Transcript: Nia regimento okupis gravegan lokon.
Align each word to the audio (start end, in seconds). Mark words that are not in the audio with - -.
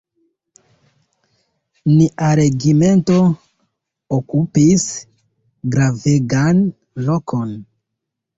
Nia 1.89 2.29
regimento 2.39 3.17
okupis 4.19 4.87
gravegan 5.77 6.65
lokon. 7.11 7.55